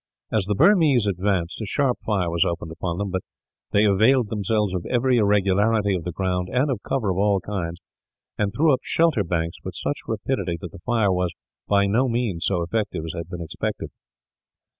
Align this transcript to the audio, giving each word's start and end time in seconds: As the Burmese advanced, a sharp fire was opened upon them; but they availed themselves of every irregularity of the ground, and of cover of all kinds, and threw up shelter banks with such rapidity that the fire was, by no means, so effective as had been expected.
As 0.31 0.45
the 0.45 0.55
Burmese 0.55 1.05
advanced, 1.05 1.61
a 1.61 1.67
sharp 1.67 1.99
fire 2.03 2.31
was 2.31 2.43
opened 2.43 2.71
upon 2.71 2.97
them; 2.97 3.11
but 3.11 3.21
they 3.69 3.85
availed 3.85 4.29
themselves 4.29 4.73
of 4.73 4.83
every 4.89 5.17
irregularity 5.17 5.93
of 5.93 6.05
the 6.05 6.11
ground, 6.11 6.49
and 6.51 6.71
of 6.71 6.81
cover 6.81 7.11
of 7.11 7.17
all 7.19 7.39
kinds, 7.39 7.79
and 8.35 8.51
threw 8.51 8.73
up 8.73 8.79
shelter 8.81 9.23
banks 9.23 9.57
with 9.63 9.75
such 9.75 9.99
rapidity 10.07 10.57
that 10.59 10.71
the 10.71 10.79
fire 10.87 11.11
was, 11.13 11.29
by 11.67 11.85
no 11.85 12.09
means, 12.09 12.45
so 12.47 12.63
effective 12.63 13.03
as 13.05 13.13
had 13.13 13.29
been 13.29 13.43
expected. 13.43 13.91